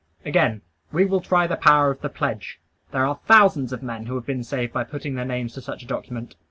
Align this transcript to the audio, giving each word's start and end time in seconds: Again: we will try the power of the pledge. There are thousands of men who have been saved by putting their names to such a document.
Again: 0.25 0.63
we 0.91 1.05
will 1.05 1.21
try 1.21 1.45
the 1.45 1.55
power 1.55 1.91
of 1.91 2.01
the 2.01 2.09
pledge. 2.09 2.59
There 2.91 3.05
are 3.05 3.19
thousands 3.27 3.71
of 3.71 3.83
men 3.83 4.07
who 4.07 4.15
have 4.15 4.25
been 4.25 4.43
saved 4.43 4.73
by 4.73 4.83
putting 4.83 5.13
their 5.13 5.25
names 5.25 5.53
to 5.53 5.61
such 5.61 5.83
a 5.83 5.85
document. 5.85 6.33